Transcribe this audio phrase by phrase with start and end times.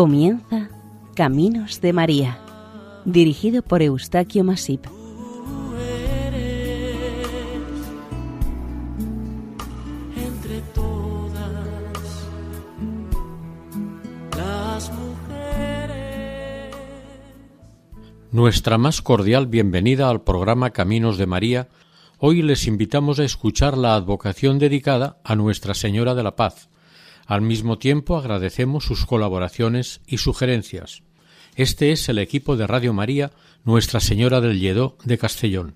[0.00, 0.70] Comienza
[1.14, 2.38] Caminos de María,
[3.04, 4.86] dirigido por Eustaquio Masip.
[10.16, 11.50] entre todas
[14.38, 16.74] las mujeres.
[18.32, 21.68] Nuestra más cordial bienvenida al programa Caminos de María.
[22.16, 26.69] Hoy les invitamos a escuchar la advocación dedicada a Nuestra Señora de la Paz.
[27.26, 31.02] Al mismo tiempo agradecemos sus colaboraciones y sugerencias.
[31.56, 33.32] Este es el equipo de Radio María
[33.64, 35.74] Nuestra Señora del Lledó de Castellón.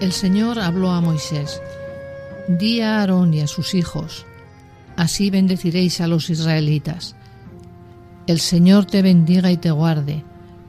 [0.00, 1.60] El Señor habló a Moisés,
[2.48, 4.24] Di a Aarón y a sus hijos,
[4.96, 7.14] así bendeciréis a los israelitas.
[8.26, 10.24] El Señor te bendiga y te guarde,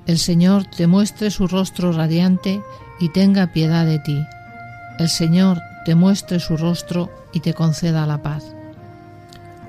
[0.05, 2.61] el Señor te muestre su rostro radiante
[2.99, 4.21] y tenga piedad de ti.
[4.99, 8.43] El Señor te muestre su rostro y te conceda la paz.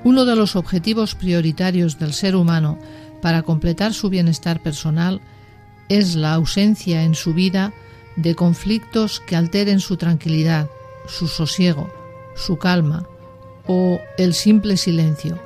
[0.03, 2.77] Uno de los objetivos prioritarios del ser humano
[3.21, 5.21] para completar su bienestar personal
[5.87, 7.71] es la ausencia en su vida
[8.15, 10.69] de conflictos que alteren su tranquilidad,
[11.07, 11.91] su sosiego,
[12.35, 13.07] su calma
[13.67, 15.39] o el simple silencio.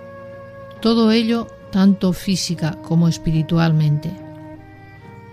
[0.81, 4.11] Todo ello tanto física como espiritualmente.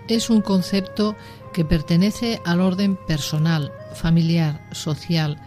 [0.07, 1.15] Es un concepto
[1.53, 5.37] que pertenece al orden personal, familiar, social,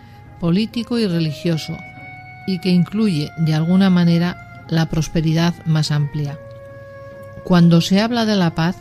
[0.41, 1.77] político y religioso,
[2.47, 6.39] y que incluye de alguna manera la prosperidad más amplia.
[7.45, 8.77] Cuando se habla de la paz,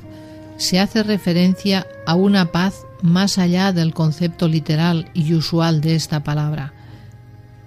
[0.57, 6.23] se hace referencia a una paz más allá del concepto literal y usual de esta
[6.23, 6.73] palabra.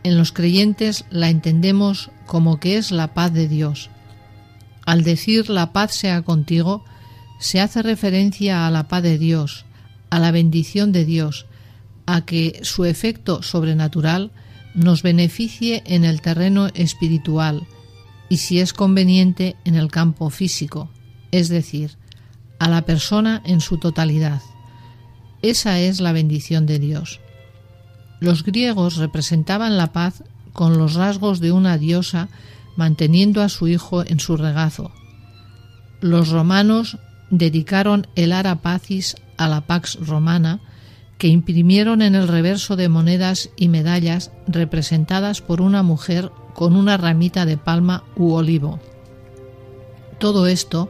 [0.03, 3.91] En los creyentes la entendemos como que es la paz de Dios.
[4.87, 6.85] Al decir la paz sea contigo,
[7.38, 9.65] se hace referencia a la paz de Dios,
[10.11, 11.47] a la bendición de Dios,
[12.06, 14.32] a que su efecto sobrenatural
[14.75, 17.67] nos beneficie en el terreno espiritual
[18.29, 20.88] y si es conveniente en el campo físico,
[21.32, 21.97] es decir,
[22.59, 24.41] a la persona en su totalidad.
[25.42, 27.20] Esa es la bendición de Dios.
[28.20, 30.22] Los griegos representaban la paz
[30.52, 32.28] con los rasgos de una diosa
[32.76, 34.90] manteniendo a su hijo en su regazo.
[36.00, 36.98] Los romanos
[37.31, 40.60] dedicaron el ara pacis a la pax romana,
[41.19, 46.96] que imprimieron en el reverso de monedas y medallas representadas por una mujer con una
[46.96, 48.81] ramita de palma u olivo.
[50.19, 50.88] Todo esto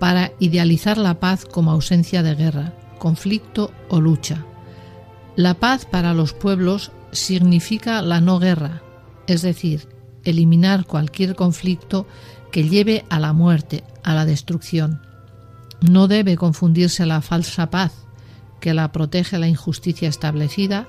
[0.00, 4.46] para idealizar la paz como ausencia de guerra, conflicto o lucha.
[5.34, 8.82] La paz para los pueblos significa la no guerra,
[9.26, 9.88] es decir,
[10.22, 12.06] eliminar cualquier conflicto
[12.52, 15.02] que lleve a la muerte, a la destrucción.
[15.80, 17.92] No debe confundirse la falsa paz,
[18.60, 20.86] que la protege la injusticia establecida,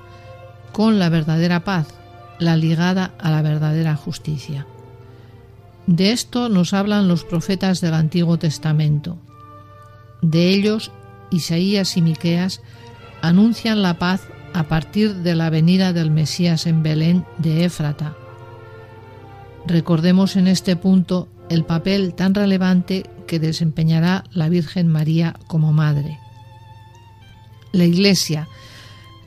[0.74, 1.88] con la verdadera paz,
[2.40, 4.68] la ligada a la verdadera justicia.
[5.88, 9.18] De esto nos hablan los profetas del Antiguo Testamento.
[10.22, 10.92] De ellos,
[11.31, 12.62] Isaías y Miqueas
[13.22, 14.22] anuncian la paz
[14.54, 18.16] a partir de la venida del Mesías en Belén de Éfrata.
[19.66, 26.19] Recordemos en este punto el papel tan relevante que desempeñará la Virgen María como madre.
[27.72, 28.48] La Iglesia,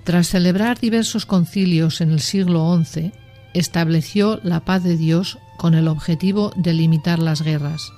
[0.04, 3.12] tras celebrar diversos concilios en el siglo XI,
[3.54, 7.92] estableció la paz de Dios con el objetivo de limitar las guerras.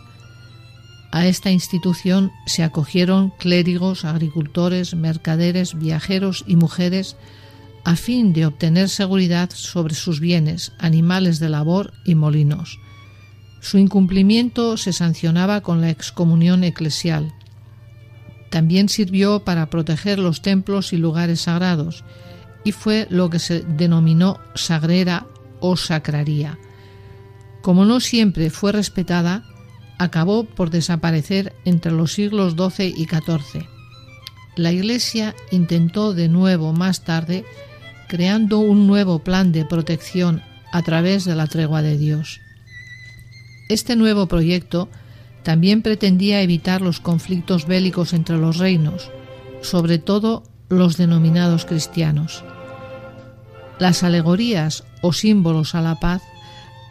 [1.16, 7.16] A esta institución se acogieron clérigos, agricultores, mercaderes, viajeros y mujeres
[7.84, 12.78] a fin de obtener seguridad sobre sus bienes, animales de labor y molinos.
[13.62, 17.32] Su incumplimiento se sancionaba con la excomunión eclesial.
[18.50, 22.04] También sirvió para proteger los templos y lugares sagrados,
[22.62, 25.26] y fue lo que se denominó sagrera
[25.60, 26.58] o sacraría.
[27.62, 29.44] Como no siempre fue respetada,
[29.98, 33.66] acabó por desaparecer entre los siglos XII y XIV.
[34.56, 37.44] La Iglesia intentó de nuevo más tarde,
[38.08, 42.40] creando un nuevo plan de protección a través de la tregua de Dios.
[43.68, 44.88] Este nuevo proyecto
[45.42, 49.10] también pretendía evitar los conflictos bélicos entre los reinos,
[49.60, 52.44] sobre todo los denominados cristianos.
[53.78, 56.22] Las alegorías o símbolos a la paz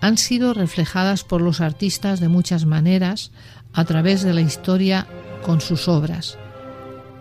[0.06, 3.32] han sido reflejadas por los artistas de muchas maneras
[3.74, 5.08] a través de la historia
[5.42, 6.38] con sus obras.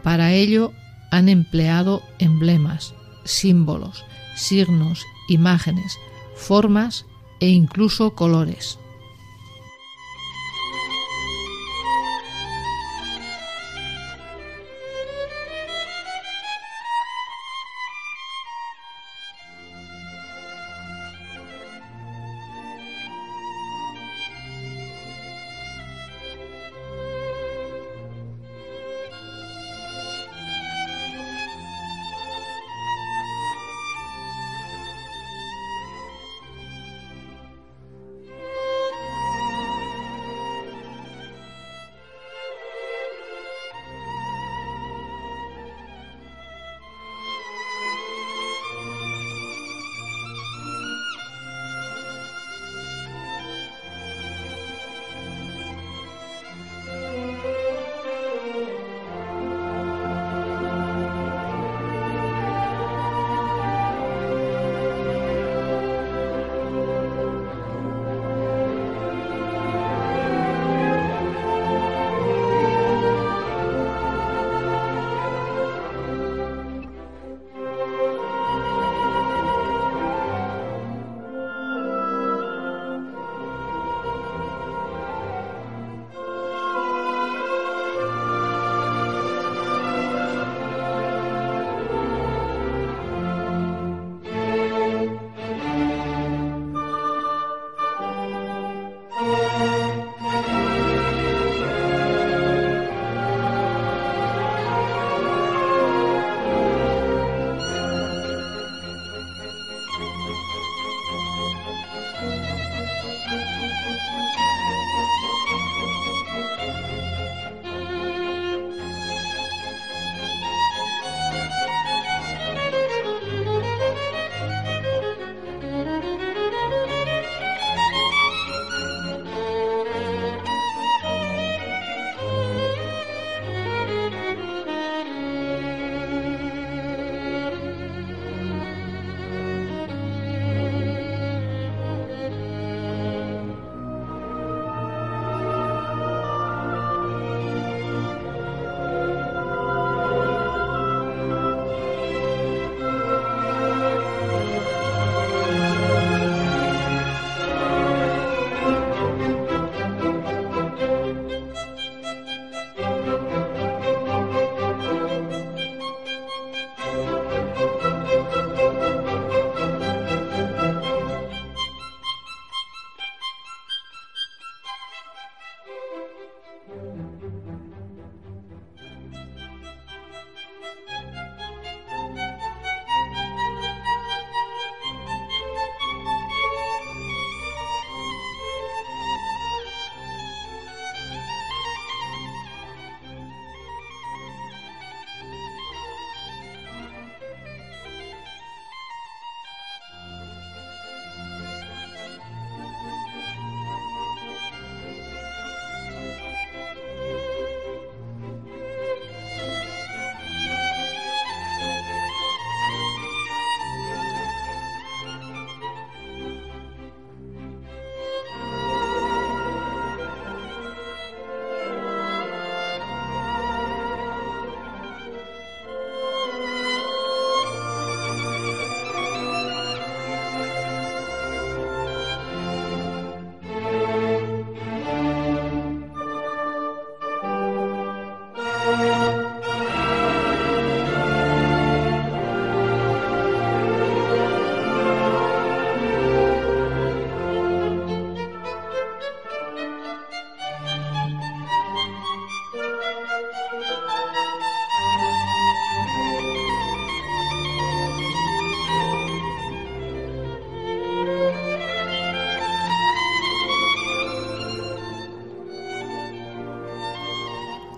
[0.02, 0.70] Para ello
[1.10, 2.94] han empleado emblemas,
[3.24, 4.04] símbolos,
[4.36, 5.96] signos, imágenes,
[6.36, 7.06] formas
[7.40, 8.78] e incluso colores.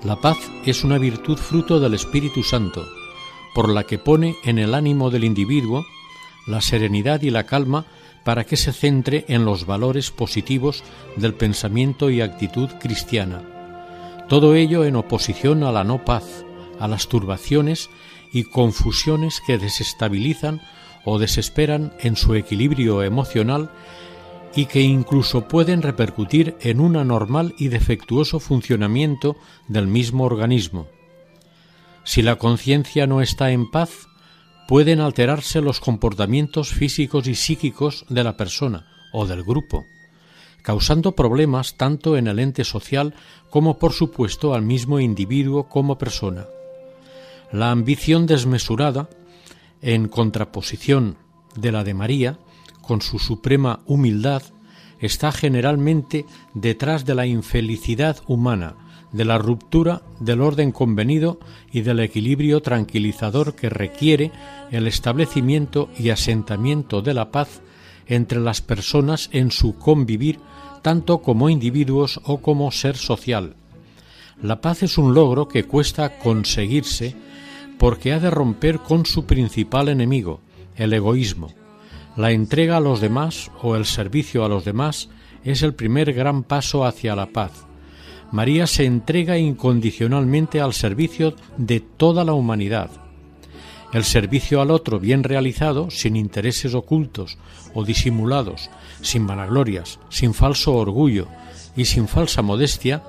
[0.04, 2.86] La paz es una virtud fruto del Espíritu Santo,
[3.54, 5.84] por la que pone en el ánimo del individuo
[6.46, 7.86] la serenidad y la calma
[8.24, 10.84] para que se centre en los valores positivos
[11.16, 13.42] del pensamiento y actitud cristiana.
[14.28, 16.44] Todo ello en oposición a la no paz,
[16.78, 17.88] a las turbaciones
[18.32, 20.60] y confusiones que desestabilizan
[21.04, 23.70] o desesperan en su equilibrio emocional
[24.56, 29.36] y que incluso pueden repercutir en un anormal y defectuoso funcionamiento
[29.68, 30.88] del mismo organismo.
[32.04, 34.08] Si la conciencia no está en paz,
[34.66, 39.84] pueden alterarse los comportamientos físicos y psíquicos de la persona o del grupo,
[40.62, 43.14] causando problemas tanto en el ente social
[43.50, 46.46] como por supuesto al mismo individuo como persona.
[47.52, 49.10] La ambición desmesurada,
[49.82, 51.18] en contraposición
[51.54, 52.38] de la de María,
[52.86, 54.42] con su suprema humildad,
[55.00, 56.24] está generalmente
[56.54, 58.76] detrás de la infelicidad humana,
[59.12, 61.38] de la ruptura del orden convenido
[61.72, 64.32] y del equilibrio tranquilizador que requiere
[64.70, 67.60] el establecimiento y asentamiento de la paz
[68.06, 70.38] entre las personas en su convivir
[70.82, 73.56] tanto como individuos o como ser social.
[74.40, 77.16] La paz es un logro que cuesta conseguirse
[77.78, 80.40] porque ha de romper con su principal enemigo,
[80.76, 81.65] el egoísmo.
[82.16, 85.10] La entrega a los demás o el servicio a los demás
[85.44, 87.66] es el primer gran paso hacia la paz.
[88.32, 92.90] María se entrega incondicionalmente al servicio de toda la humanidad.
[93.92, 97.36] El servicio al otro bien realizado, sin intereses ocultos
[97.74, 98.70] o disimulados,
[99.02, 101.28] sin vanaglorias, sin falso orgullo
[101.76, 103.04] y sin falsa modestia,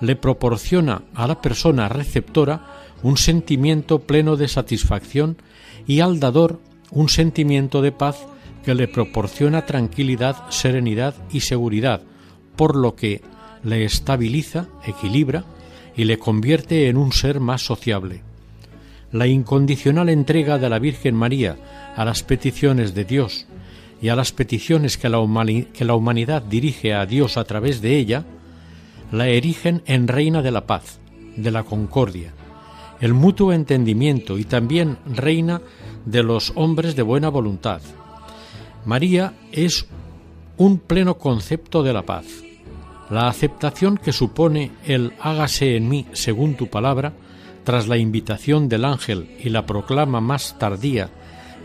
[0.00, 2.66] le proporciona a la persona receptora
[3.02, 5.38] un sentimiento pleno de satisfacción
[5.86, 6.60] y al dador
[6.90, 8.26] un sentimiento de paz
[8.68, 12.02] que le proporciona tranquilidad, serenidad y seguridad,
[12.54, 13.22] por lo que
[13.64, 15.46] le estabiliza, equilibra
[15.96, 18.20] y le convierte en un ser más sociable.
[19.10, 21.56] La incondicional entrega de la Virgen María
[21.96, 23.46] a las peticiones de Dios
[24.02, 25.26] y a las peticiones que la,
[25.72, 28.26] que la humanidad dirige a Dios a través de ella,
[29.10, 31.00] la erigen en reina de la paz,
[31.38, 32.34] de la concordia,
[33.00, 35.62] el mutuo entendimiento y también reina
[36.04, 37.80] de los hombres de buena voluntad.
[38.84, 39.86] María es
[40.56, 42.26] un pleno concepto de la paz.
[43.10, 47.12] La aceptación que supone el hágase en mí según tu palabra,
[47.64, 51.10] tras la invitación del ángel y la proclama más tardía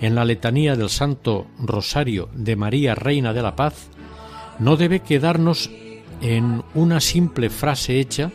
[0.01, 3.89] en la letanía del Santo Rosario de María Reina de la Paz,
[4.59, 5.69] no debe quedarnos
[6.21, 8.31] en una simple frase hecha,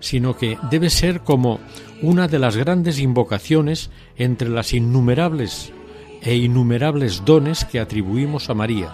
[0.00, 1.60] sino que debe ser como
[2.02, 5.72] una de las grandes invocaciones entre las innumerables
[6.22, 8.90] e innumerables dones que atribuimos a María.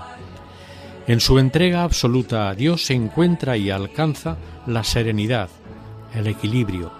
[1.06, 5.50] En su entrega absoluta a Dios se encuentra y alcanza la serenidad,
[6.14, 6.92] el equilibrio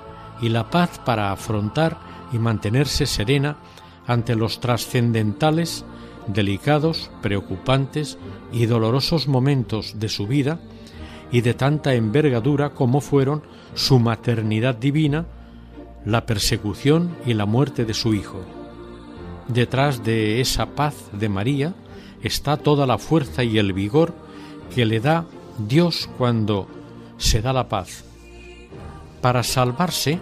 [0.43, 1.97] y la paz para afrontar
[2.33, 3.57] y mantenerse serena
[4.07, 5.85] ante los trascendentales,
[6.27, 8.19] delicados, preocupantes
[8.53, 10.61] y dolorosos momentos de su vida
[11.31, 13.43] y de tanta envergadura como fueron
[13.75, 15.27] su maternidad divina,
[16.05, 18.64] la persecución y la muerte de su Hijo.
[19.49, 21.75] Detrás de esa paz de María
[22.23, 24.15] está toda la fuerza y el vigor
[24.75, 25.27] que le da
[25.59, 26.67] Dios cuando
[27.19, 28.05] se da la paz.
[29.21, 30.19] Para salvarse,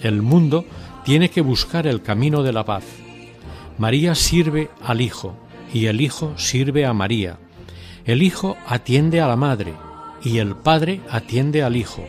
[0.00, 0.64] el mundo
[1.04, 2.84] tiene que buscar el camino de la paz.
[3.78, 5.34] María sirve al Hijo
[5.72, 7.38] y el Hijo sirve a María.
[8.04, 9.74] El Hijo atiende a la Madre
[10.22, 12.04] y el Padre atiende al Hijo.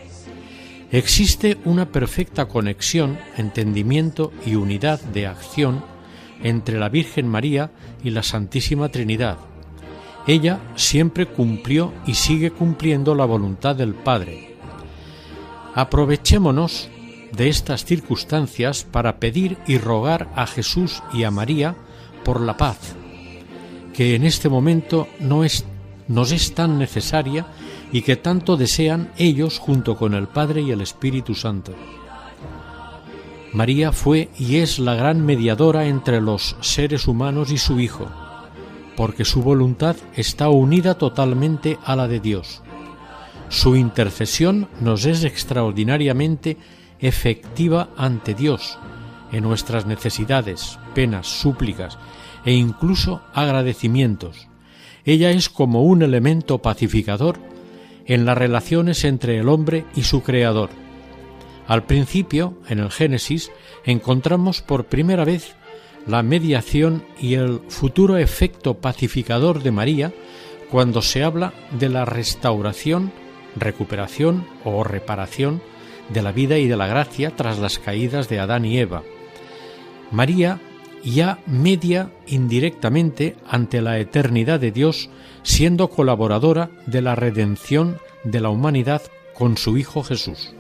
[0.92, 5.84] Existe una perfecta conexión, entendimiento y unidad de acción
[6.44, 7.72] entre la Virgen María
[8.04, 9.38] y la Santísima Trinidad.
[10.28, 14.56] Ella siempre cumplió y sigue cumpliendo la voluntad del Padre.
[15.74, 16.90] Aprovechémonos
[17.32, 21.76] de estas circunstancias para pedir y rogar a Jesús y a María
[22.24, 22.96] por la paz,
[23.94, 25.66] que en este momento no es,
[26.08, 27.48] nos es tan necesaria
[27.92, 31.74] y que tanto desean ellos junto con el Padre y el Espíritu Santo.
[33.54, 38.08] María fue y es la gran mediadora entre los seres humanos y su Hijo,
[38.96, 42.62] porque su voluntad está unida totalmente a la de Dios.
[43.50, 46.58] Su intercesión nos es extraordinariamente
[47.00, 48.78] efectiva ante Dios
[49.32, 51.98] en nuestras necesidades, penas, súplicas
[52.46, 54.48] e incluso agradecimientos.
[55.06, 57.40] Ella es como un elemento pacificador
[58.06, 60.70] en las relaciones entre el hombre y su creador.
[61.70, 63.52] Al principio, en el Génesis,
[63.86, 65.54] encontramos por primera vez
[66.08, 70.12] la mediación y el futuro efecto pacificador de María
[70.72, 73.12] cuando se habla de la restauración,
[73.56, 75.62] recuperación o reparación
[76.12, 79.04] de la vida y de la gracia tras las caídas de Adán y Eva.
[80.10, 80.60] María
[81.04, 85.12] ya media indirectamente ante la eternidad de Dios,
[85.44, 89.04] siendo colaboradora de la redención de la humanidad
[89.36, 90.56] con su Hijo Jesús.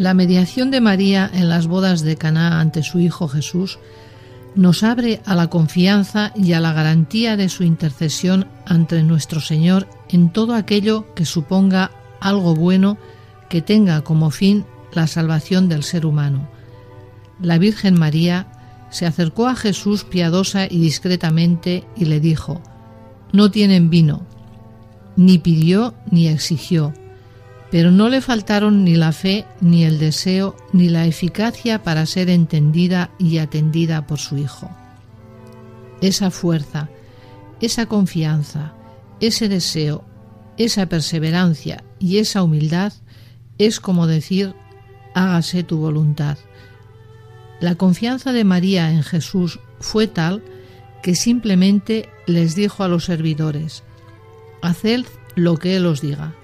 [0.00, 3.78] La mediación de María en las bodas de Caná ante su hijo Jesús
[4.54, 9.86] nos abre a la confianza y a la garantía de su intercesión ante nuestro Señor
[10.08, 12.96] en todo aquello que suponga algo bueno
[13.50, 16.48] que tenga como fin la salvación del ser humano.
[17.38, 18.46] La Virgen María
[18.88, 22.62] se acercó a Jesús piadosa y discretamente y le dijo,
[23.32, 24.24] No tienen vino.
[25.16, 26.94] Ni pidió ni exigió,
[27.70, 32.28] pero no le faltaron ni la fe, ni el deseo, ni la eficacia para ser
[32.28, 34.70] entendida y atendida por su Hijo.
[36.00, 36.88] Esa fuerza,
[37.60, 38.74] esa confianza,
[39.20, 40.04] ese deseo,
[40.56, 42.92] esa perseverancia y esa humildad
[43.58, 44.54] es como decir,
[45.14, 46.38] hágase tu voluntad.
[47.60, 50.42] La confianza de María en Jesús fue tal
[51.02, 53.84] que simplemente les dijo a los servidores,
[54.62, 55.04] haced
[55.34, 56.34] lo que Él os diga.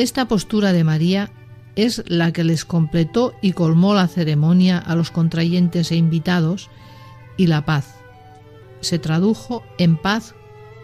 [0.00, 1.30] Esta postura de María
[1.76, 6.70] es la que les completó y colmó la ceremonia a los contrayentes e invitados
[7.36, 7.96] y la paz.
[8.80, 10.34] Se tradujo en paz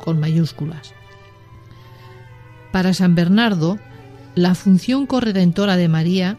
[0.04, 0.92] con mayúsculas.
[2.72, 3.78] Para San Bernardo,
[4.34, 6.36] la función corredentora de María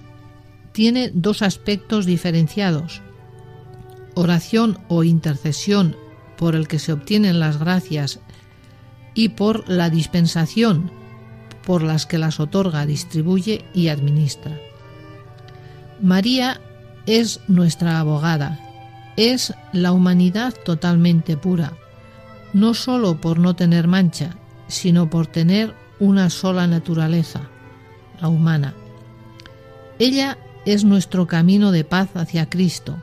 [0.72, 3.02] tiene dos aspectos diferenciados.
[4.14, 5.96] Oración o intercesión
[6.38, 8.20] por el que se obtienen las gracias
[9.16, 10.92] y por la dispensación
[11.68, 14.58] por las que las otorga, distribuye y administra.
[16.02, 16.62] María
[17.06, 18.58] es nuestra abogada,
[19.18, 21.74] es la humanidad totalmente pura,
[22.54, 24.38] no sólo por no tener mancha,
[24.70, 27.42] sino por tener una sola naturaleza,
[28.22, 28.74] la humana.
[30.00, 32.96] Ella es nuestro camino de paz hacia Cristo,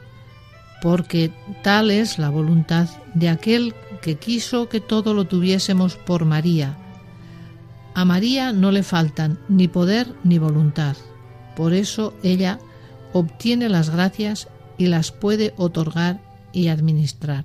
[0.81, 6.79] porque tal es la voluntad de aquel que quiso que todo lo tuviésemos por María,
[7.95, 10.97] a María no le faltan ni poder ni voluntad.
[11.57, 12.59] Por eso ella
[13.13, 16.21] obtiene las gracias y las puede otorgar
[16.53, 17.45] y administrar.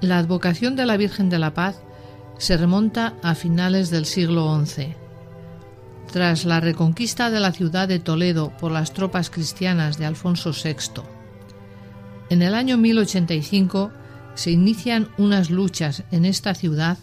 [0.00, 1.80] La advocación de la Virgen de la Paz
[2.38, 4.94] se remonta a finales del siglo XI.
[6.12, 11.02] Tras la reconquista de la ciudad de Toledo por las tropas cristianas de Alfonso VI,
[12.28, 13.90] en el año 1085
[14.34, 16.98] se inician unas luchas en esta ciudad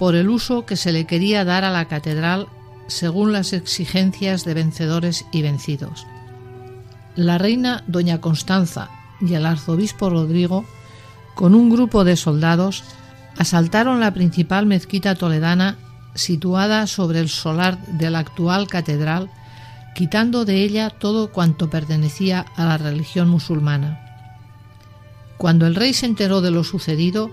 [0.00, 2.46] por el uso que se le quería dar a la catedral
[2.86, 6.06] según las exigencias de vencedores y vencidos.
[7.16, 8.88] La reina doña Constanza
[9.20, 10.64] y el arzobispo Rodrigo,
[11.34, 12.82] con un grupo de soldados,
[13.36, 15.76] asaltaron la principal mezquita toledana
[16.14, 19.28] situada sobre el solar de la actual catedral,
[19.94, 24.00] quitando de ella todo cuanto pertenecía a la religión musulmana.
[25.36, 27.30] Cuando el rey se enteró de lo sucedido,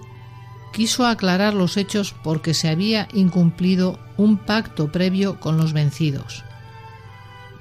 [0.77, 6.43] quiso aclarar los hechos porque se había incumplido un pacto previo con los vencidos.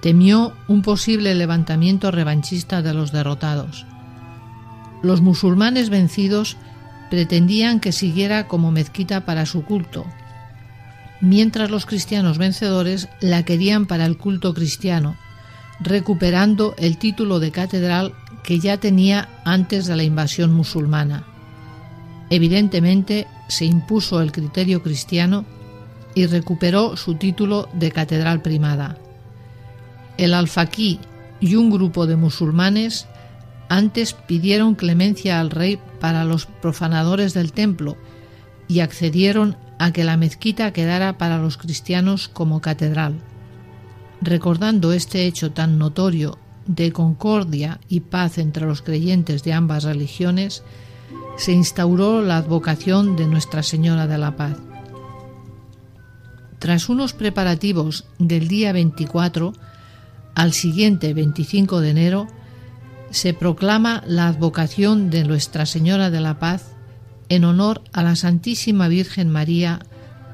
[0.03, 3.87] Temió un posible levantamiento revanchista de los derrotados.
[5.03, 6.59] Los musulmanes vencidos
[7.09, 10.05] pretendían que siguiera como mezquita para su culto,
[11.23, 15.17] mientras los cristianos vencedores la querían para el culto cristiano,
[15.81, 21.25] recuperando el título de catedral que ya tenía antes de la invasión musulmana.
[22.31, 25.45] Evidentemente se impuso el criterio cristiano
[26.15, 28.99] y recuperó su título de catedral primada.
[30.17, 30.99] El alfaquí
[31.41, 33.07] y un grupo de musulmanes
[33.69, 37.97] antes pidieron clemencia al rey para los profanadores del templo
[38.69, 43.15] y accedieron a que la mezquita quedara para los cristianos como catedral.
[44.21, 50.63] Recordando este hecho tan notorio de concordia y paz entre los creyentes de ambas religiones,
[51.37, 54.57] se instauró la advocación de Nuestra Señora de la Paz.
[56.59, 59.53] Tras unos preparativos del día 24,
[60.35, 62.27] al siguiente 25 de enero,
[63.11, 66.73] se proclama la advocación de Nuestra Señora de la Paz
[67.29, 69.81] en honor a la Santísima Virgen María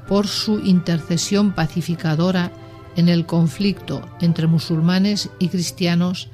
[0.07, 2.51] por su intercesión pacificadora
[2.95, 6.29] en el conflicto entre musulmanes y cristianos,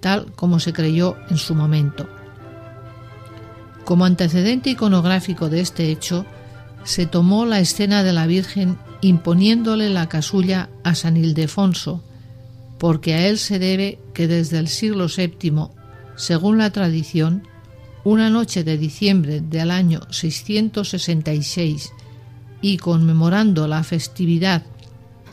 [0.00, 2.08] tal como se creyó en su momento.
[3.84, 6.24] Como antecedente iconográfico de este hecho,
[6.84, 12.02] se tomó la escena de la Virgen imponiéndole la casulla a San Ildefonso,
[12.78, 15.68] porque a él se debe que desde el siglo VII,
[16.16, 17.46] según la tradición,
[18.04, 21.92] una noche de diciembre del año 666
[22.60, 24.62] y conmemorando la festividad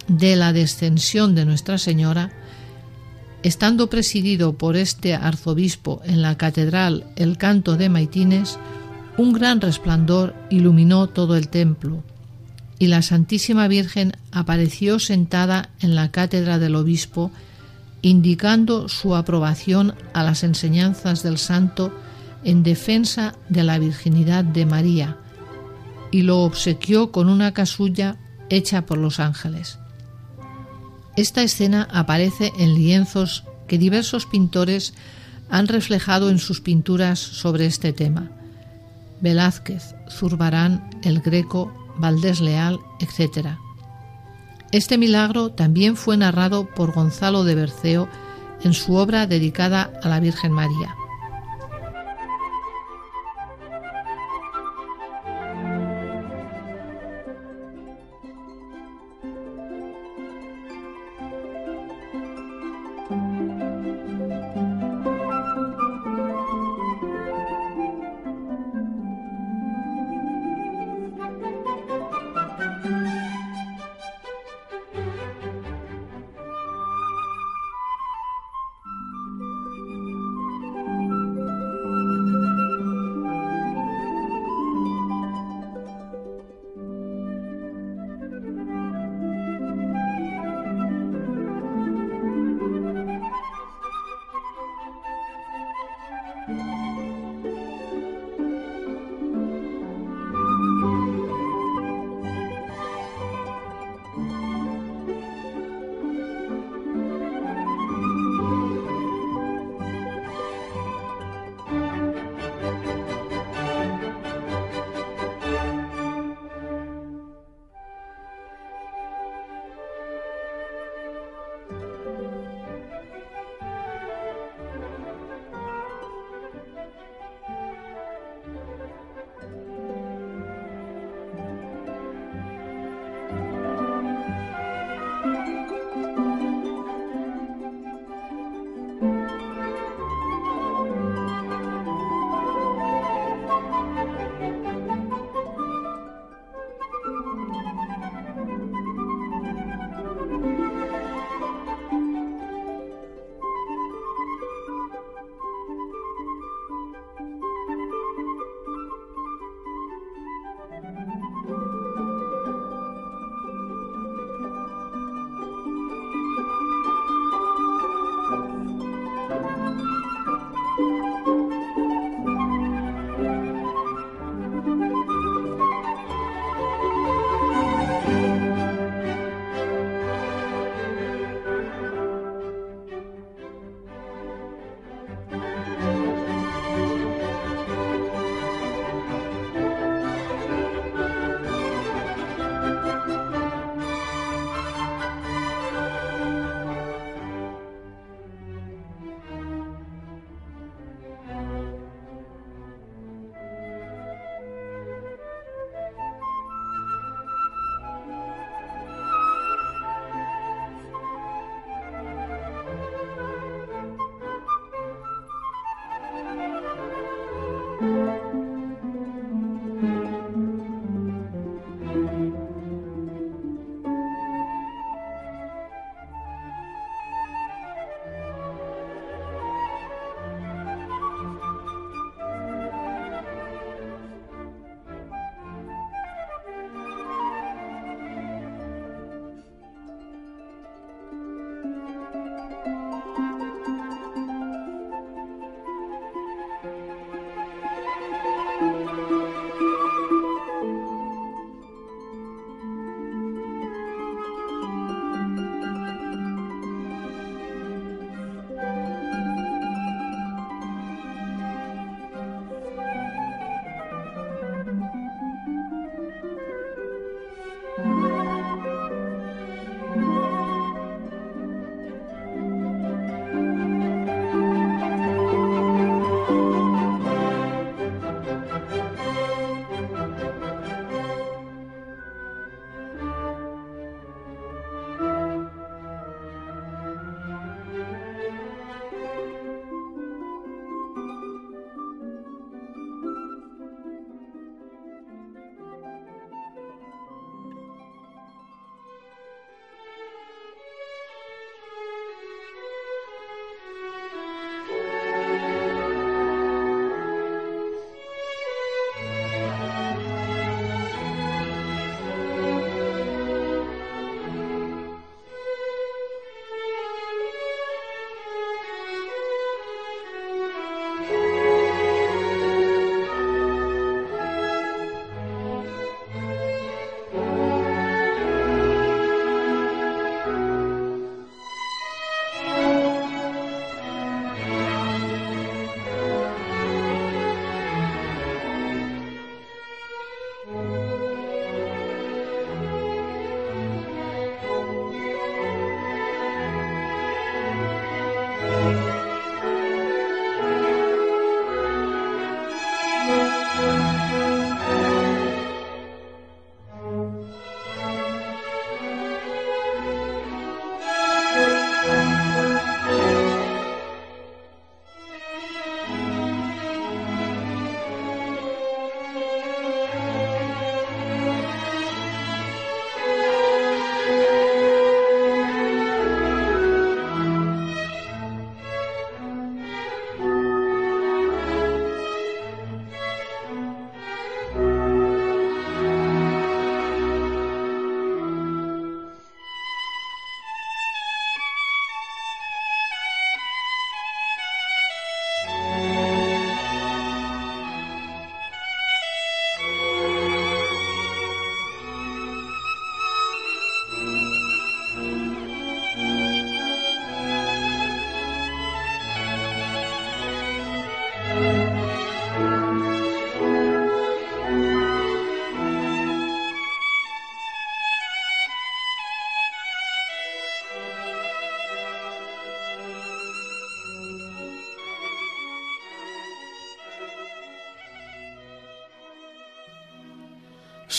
[0.08, 2.32] de la descensión de Nuestra Señora,
[3.44, 8.60] Estando presidido por este arzobispo en la catedral el canto de Maitines,
[9.18, 12.04] un gran resplandor iluminó todo el templo,
[12.78, 17.32] y la Santísima Virgen apareció sentada en la cátedra del obispo,
[18.04, 21.92] indicando su aprobación a las enseñanzas del santo
[22.44, 25.18] en defensa de la virginidad de María,
[26.12, 28.18] y lo obsequió con una casulla
[28.50, 29.81] hecha por los ángeles.
[31.16, 34.94] Esta escena aparece en lienzos que diversos pintores
[35.50, 38.32] han reflejado en sus pinturas sobre este tema.
[39.20, 43.58] Velázquez, Zurbarán, El Greco, Valdés Leal, etc.
[44.72, 48.08] Este milagro también fue narrado por Gonzalo de Berceo
[48.64, 50.96] en su obra dedicada a la Virgen María.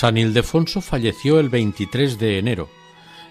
[0.02, 2.68] San Ildefonso falleció el 23 de enero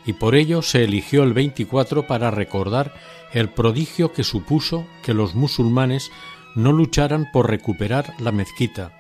[0.06, 2.94] y por ello se eligió el 24 para recordar
[3.34, 6.14] el prodigio que supuso que los musulmanes
[6.56, 8.94] no lucharan por recuperar la mezquita.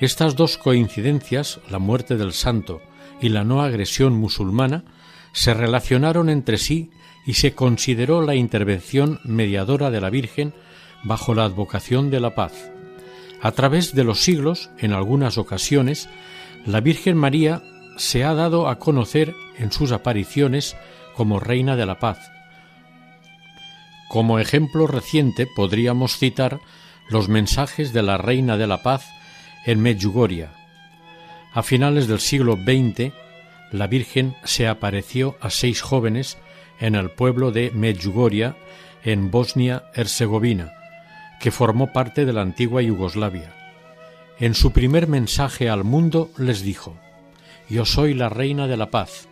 [0.00, 2.80] Estas dos coincidencias, la muerte del santo
[3.20, 4.84] y la no agresión musulmana,
[5.32, 6.92] se relacionaron entre sí
[7.26, 10.54] y se consideró la intervención mediadora de la Virgen
[11.02, 12.70] bajo la advocación de la paz.
[13.42, 16.08] A través de los siglos, en algunas ocasiones,
[16.66, 17.62] la Virgen María
[17.96, 20.76] se ha dado a conocer en sus apariciones
[21.14, 22.18] como Reina de la Paz.
[24.08, 26.60] Como ejemplo reciente podríamos citar
[27.08, 29.08] los mensajes de la Reina de la Paz
[29.64, 30.48] en Medjugorje.
[31.54, 33.12] A finales del siglo XX,
[33.70, 36.36] la Virgen se apareció a seis jóvenes
[36.80, 38.54] en el pueblo de Medjugorje,
[39.04, 40.72] en Bosnia-Herzegovina,
[41.40, 43.65] que formó parte de la antigua Yugoslavia.
[44.38, 46.94] En su primer mensaje al mundo les dijo,
[47.70, 49.28] Yo soy la reina de la paz,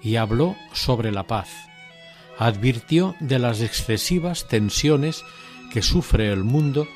[0.00, 1.48] y habló sobre la paz.
[2.38, 5.24] Advirtió de las excesivas tensiones
[5.72, 6.86] que sufre el mundo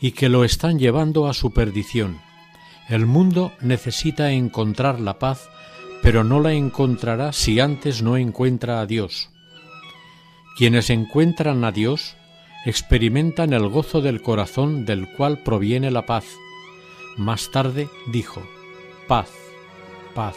[0.00, 2.20] y que lo están llevando a su perdición.
[2.90, 5.48] El mundo necesita encontrar la paz,
[6.02, 9.30] pero no la encontrará si antes no encuentra a Dios.
[10.58, 12.16] Quienes encuentran a Dios
[12.66, 16.24] experimentan el gozo del corazón del cual proviene la paz.
[17.16, 18.42] Más tarde dijo,
[19.06, 19.30] paz,
[20.14, 20.36] paz,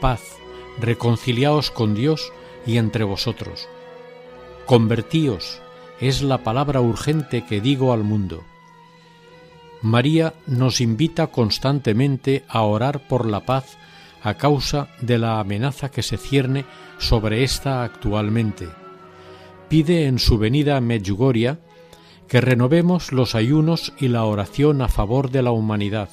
[0.00, 0.36] paz,
[0.80, 2.32] reconciliaos con Dios
[2.66, 3.68] y entre vosotros.
[4.66, 5.60] Convertíos
[6.00, 8.44] es la palabra urgente que digo al mundo.
[9.82, 13.78] María nos invita constantemente a orar por la paz
[14.22, 16.64] a causa de la amenaza que se cierne
[16.98, 18.68] sobre ésta actualmente.
[19.68, 21.56] Pide en su venida a Medjugorje
[22.30, 26.08] que renovemos los ayunos y la oración a favor de la humanidad.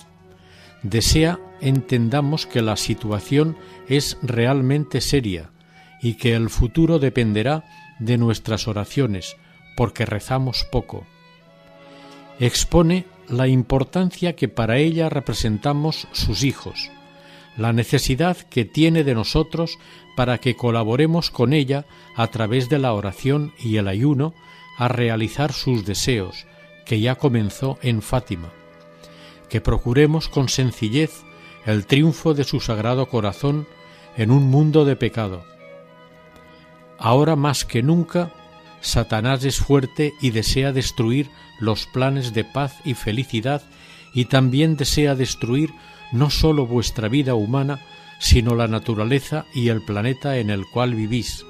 [0.82, 3.56] Desea entendamos que la situación
[3.88, 5.52] es realmente seria
[6.02, 7.66] y que el futuro dependerá
[8.00, 9.38] de nuestras oraciones,
[9.76, 11.06] porque rezamos poco.
[12.40, 16.90] Expone la importancia que para ella representamos sus hijos,
[17.58, 19.78] la necesidad que tiene de nosotros
[20.16, 24.34] para que colaboremos con ella a través de la oración y el ayuno
[24.78, 26.46] a realizar sus deseos,
[26.86, 28.54] que ya comenzó en Fátima,
[29.50, 31.24] que procuremos con sencillez
[31.66, 33.68] el triunfo de su sagrado corazón
[34.16, 35.44] en un mundo de pecado.
[36.98, 38.32] Ahora más que nunca,
[38.80, 43.62] Satanás es fuerte y desea destruir los planes de paz y felicidad
[44.14, 45.74] y también desea destruir
[46.12, 47.82] no sólo vuestra vida humana,
[48.20, 51.46] sino la naturaleza y el planeta en el cual vivís.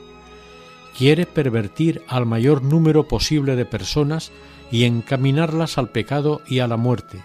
[0.98, 4.32] Quiere pervertir al mayor número posible de personas
[4.72, 7.24] y encaminarlas al pecado y a la muerte.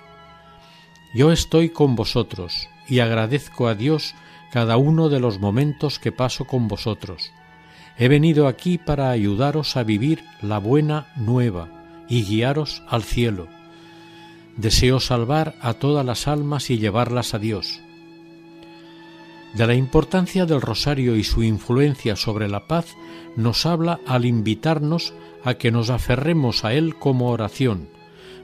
[1.14, 4.14] Yo estoy con vosotros y agradezco a Dios
[4.52, 7.32] cada uno de los momentos que paso con vosotros.
[7.96, 11.68] He venido aquí para ayudaros a vivir la buena nueva
[12.10, 13.48] y guiaros al cielo.
[14.58, 17.80] Deseo salvar a todas las almas y llevarlas a Dios.
[19.54, 22.96] De la importancia del rosario y su influencia sobre la paz
[23.36, 25.12] nos habla al invitarnos
[25.44, 27.88] a que nos aferremos a él como oración.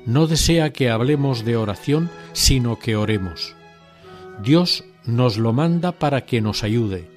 [0.05, 3.55] No desea que hablemos de oración, sino que oremos.
[4.43, 7.11] Dios nos lo manda para que nos ayude.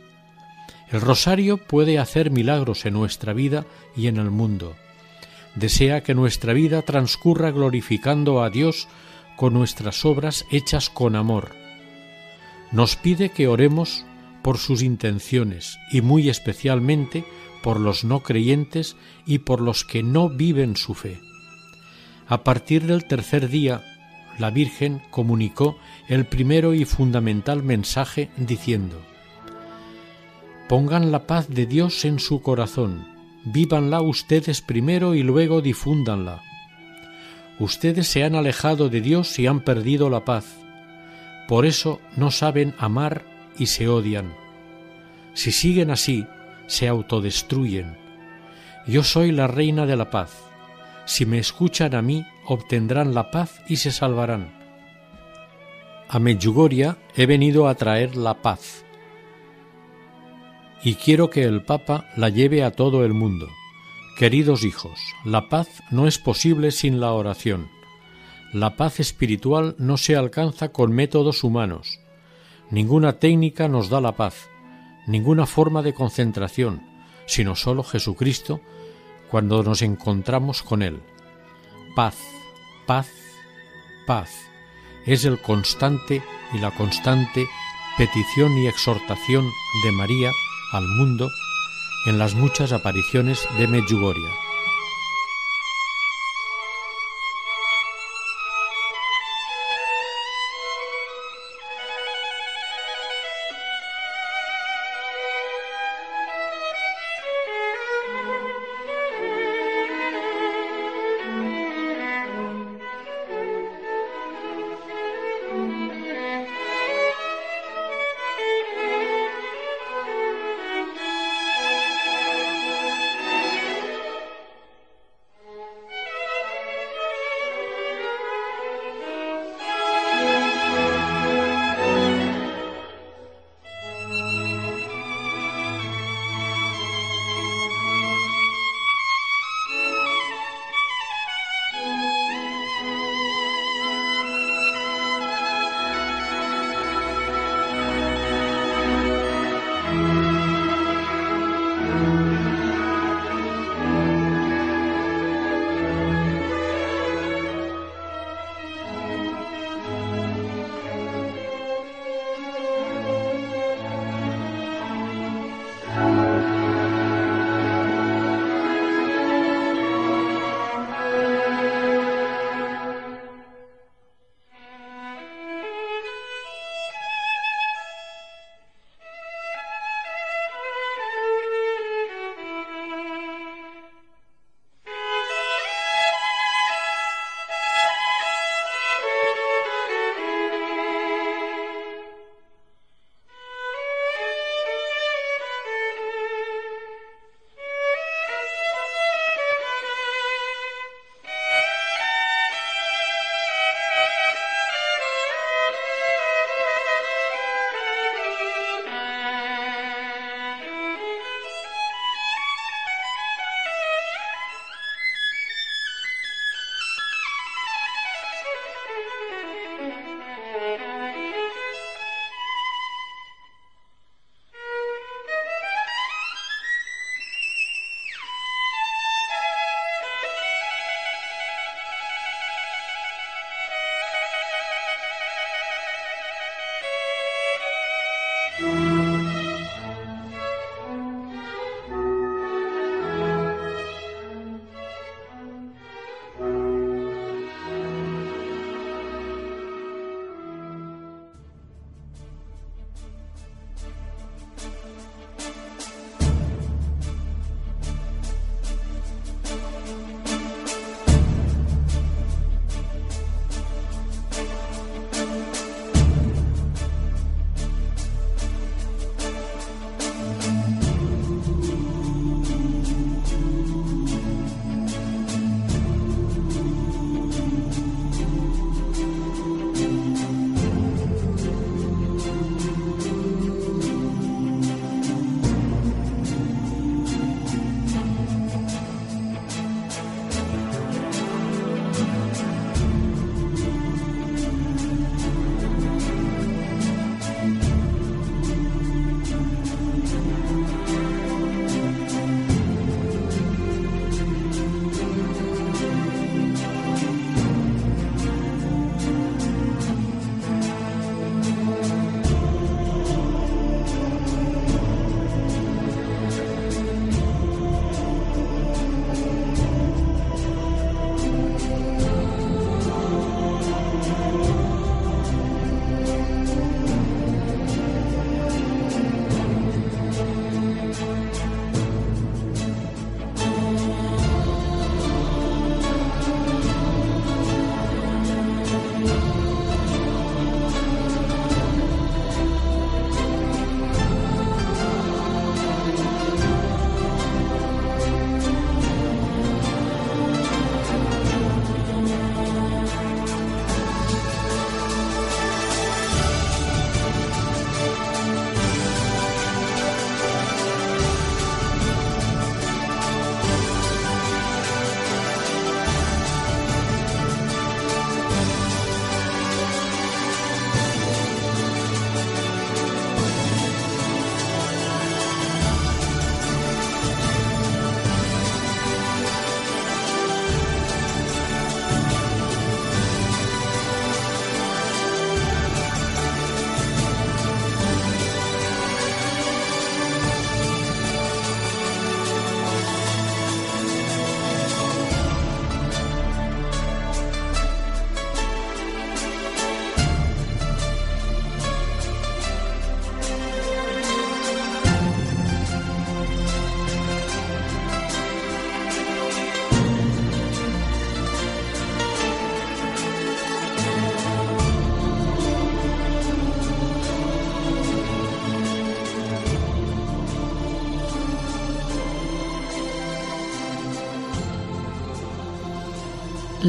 [0.90, 3.66] El rosario puede hacer milagros en nuestra vida
[3.96, 4.76] y en el mundo
[5.56, 8.88] desea que nuestra vida transcurra glorificando a Dios
[9.36, 11.61] con nuestras obras hechas con amor.
[12.72, 14.06] Nos pide que oremos
[14.42, 17.24] por sus intenciones y muy especialmente
[17.62, 18.96] por los no creyentes
[19.26, 21.20] y por los que no viven su fe.
[22.28, 23.84] A partir del tercer día,
[24.40, 29.00] la Virgen comunicó el primero y fundamental mensaje diciendo,
[30.70, 33.12] Pongan la paz de Dios en su corazón
[33.44, 36.42] vívanla ustedes primero y luego difúndanla.
[37.60, 40.61] Ustedes se han alejado de Dios y han perdido la paz.
[41.52, 43.26] Por eso no saben amar
[43.58, 44.34] y se odian.
[45.34, 46.26] Si siguen así,
[46.68, 47.98] se autodestruyen.
[48.88, 50.46] Yo soy la reina de la paz.
[51.04, 54.54] Si me escuchan a mí, obtendrán la paz y se salvarán.
[56.08, 58.86] A Medjugorje he venido a traer la paz
[60.86, 63.50] y quiero que el Papa la lleve a todo el mundo.
[64.18, 67.81] Queridos hijos, la paz no es posible sin la oración.
[68.54, 72.00] La paz espiritual no se alcanza con métodos humanos.
[72.70, 74.50] Ninguna técnica nos da la paz,
[75.08, 76.82] ninguna forma de concentración,
[77.28, 78.60] sino solo Jesucristo
[79.30, 81.02] cuando nos encontramos con Él.
[81.96, 82.18] Paz,
[82.86, 83.08] paz,
[84.06, 84.30] paz
[85.06, 86.22] es el constante
[86.54, 87.48] y la constante
[87.98, 89.46] petición y exhortación
[89.86, 90.32] de María
[90.74, 91.30] al mundo
[92.06, 94.51] en las muchas apariciones de Medjugorje.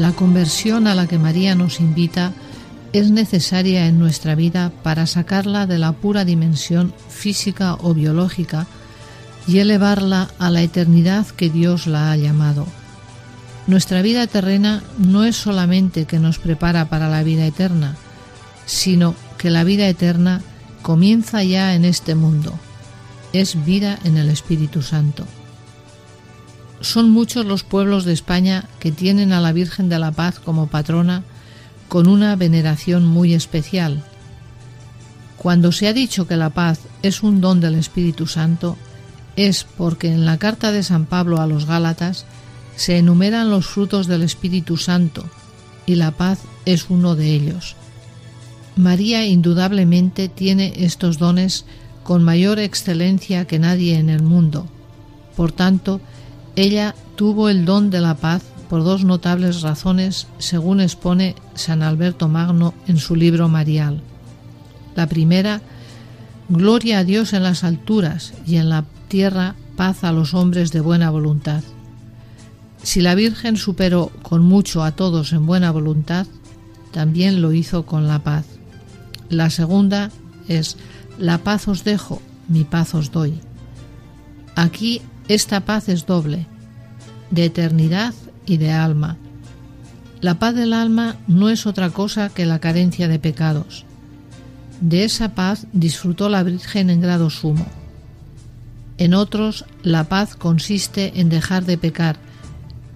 [0.03, 2.33] La conversión a la que María nos invita
[2.91, 8.67] es necesaria en nuestra vida para sacarla de la pura dimensión física o biológica
[9.47, 12.67] y elevarla a la eternidad que Dios la ha llamado.
[13.65, 17.95] Nuestra vida terrena no es solamente que nos prepara para la vida eterna,
[18.65, 20.41] sino que la vida eterna
[20.81, 22.59] comienza ya en este mundo.
[23.31, 25.25] Es vida en el Espíritu Santo.
[26.83, 30.67] Son muchos los pueblos de España que tienen a la Virgen de la Paz como
[30.67, 31.23] patrona
[31.87, 34.03] con una veneración muy especial.
[35.37, 38.77] Cuando se ha dicho que la paz es un don del Espíritu Santo,
[39.37, 42.25] es porque en la carta de San Pablo a los Gálatas
[42.75, 45.23] se enumeran los frutos del Espíritu Santo
[45.85, 47.77] y la paz es uno de ellos.
[48.75, 51.63] María indudablemente tiene estos dones
[52.03, 54.67] con mayor excelencia que nadie en el mundo.
[55.37, 56.01] Por tanto,
[56.55, 62.27] ella tuvo el don de la paz por dos notables razones, según expone San Alberto
[62.27, 64.01] Magno en su libro Marial.
[64.95, 65.61] La primera,
[66.49, 70.79] gloria a Dios en las alturas y en la tierra paz a los hombres de
[70.79, 71.63] buena voluntad.
[72.83, 76.27] Si la Virgen superó con mucho a todos en buena voluntad,
[76.91, 78.45] también lo hizo con la paz.
[79.29, 80.11] La segunda
[80.47, 80.77] es,
[81.17, 83.39] la paz os dejo, mi paz os doy.
[84.55, 86.47] Aquí esta paz es doble,
[87.31, 88.13] de eternidad
[88.45, 89.17] y de alma.
[90.19, 93.85] La paz del alma no es otra cosa que la carencia de pecados.
[94.81, 97.65] De esa paz disfrutó la Virgen en grado sumo.
[98.97, 102.17] En otros, la paz consiste en dejar de pecar,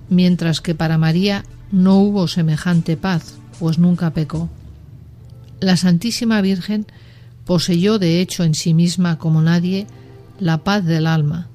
[0.09, 4.49] mientras que para María no hubo semejante paz, pues nunca pecó.
[5.61, 6.88] La Santísima Virgen
[7.45, 9.88] poseyó de hecho en sí misma como nadie
[10.39, 11.47] la paz del alma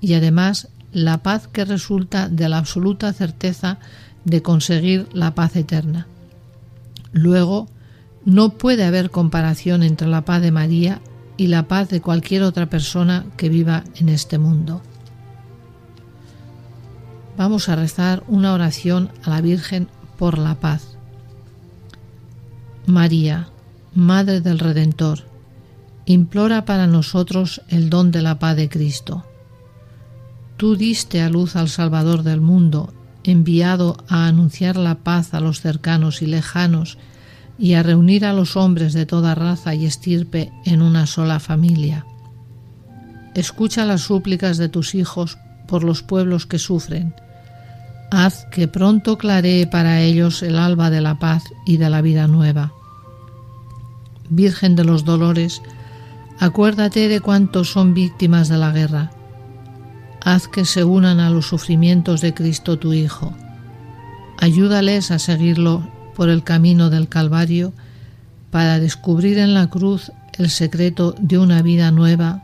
[0.00, 3.78] y además la paz que resulta de la absoluta certeza
[4.24, 6.06] de conseguir la paz eterna.
[7.12, 7.68] Luego,
[8.24, 11.00] no puede haber comparación entre la paz de María
[11.36, 14.82] y la paz de cualquier otra persona que viva en este mundo.
[17.36, 19.88] Vamos a rezar una oración a la Virgen
[20.18, 20.96] por la paz.
[22.86, 23.48] María,
[23.94, 25.24] Madre del Redentor,
[26.06, 29.25] implora para nosotros el don de la paz de Cristo.
[30.56, 32.92] Tú diste a luz al Salvador del mundo,
[33.24, 36.96] enviado a anunciar la paz a los cercanos y lejanos
[37.58, 42.06] y a reunir a los hombres de toda raza y estirpe en una sola familia.
[43.34, 45.36] Escucha las súplicas de tus hijos
[45.68, 47.14] por los pueblos que sufren.
[48.10, 52.28] Haz que pronto claree para ellos el alba de la paz y de la vida
[52.28, 52.72] nueva.
[54.30, 55.60] Virgen de los Dolores,
[56.38, 59.10] acuérdate de cuántos son víctimas de la guerra.
[60.26, 63.32] Haz que se unan a los sufrimientos de Cristo tu Hijo.
[64.38, 67.72] Ayúdales a seguirlo por el camino del Calvario
[68.50, 72.42] para descubrir en la cruz el secreto de una vida nueva,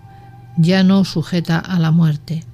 [0.57, 2.45] ya no sujeta a la muerte.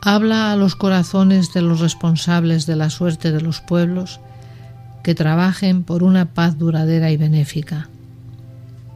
[0.00, 4.20] Habla a los corazones de los responsables de la suerte de los pueblos,
[5.02, 7.90] que trabajen por una paz duradera y benéfica.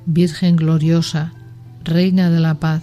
[0.06, 1.34] Virgen gloriosa,
[1.84, 2.82] Reina de la paz,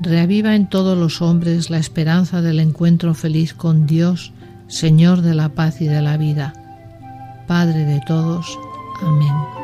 [0.00, 4.32] reaviva en todos los hombres la esperanza del encuentro feliz con Dios,
[4.66, 6.52] Señor de la paz y de la vida.
[7.46, 8.58] Padre de todos.
[9.02, 9.57] Amén.